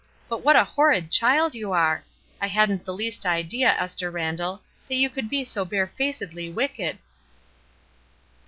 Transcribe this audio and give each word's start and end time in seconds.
But 0.27 0.43
what 0.43 0.55
a 0.55 0.63
horrid 0.63 1.11
child 1.11 1.53
you 1.53 1.73
are! 1.73 2.03
I 2.41 2.47
hadn't 2.47 2.85
the 2.85 2.91
least 2.91 3.23
idea, 3.23 3.75
Esther 3.77 4.09
Randall, 4.09 4.63
that 4.89 4.95
you 4.95 5.11
could 5.11 5.29
be 5.29 5.43
so 5.43 5.63
bare 5.63 5.93
facedly 5.95 6.49
wicked!" 6.51 6.97